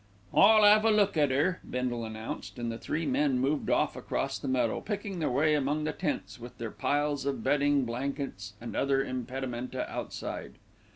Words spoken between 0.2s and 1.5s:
"I'll 'ave a look at